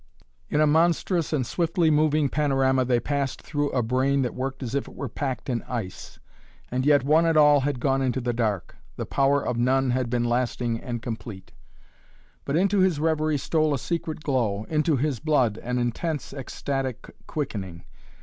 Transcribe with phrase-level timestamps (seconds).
[0.49, 4.73] In a monstrous and swiftly moving panorama they passed through a brain that worked as
[4.73, 6.17] if it were packed in ice.
[6.71, 8.77] And yet one and all had gone into the dark.
[8.95, 11.51] The power of none had been lasting and complete.
[12.45, 17.85] But into his reverie stole a secret glow, into his blood an intense, ecstatic quickening.